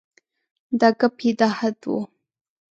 [0.79, 1.93] د ګپ یې دا حد و.